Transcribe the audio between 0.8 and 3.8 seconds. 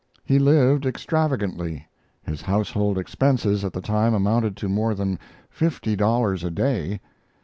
extravagantly. His household expenses at